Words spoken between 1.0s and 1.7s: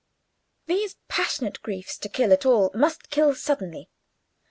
passionate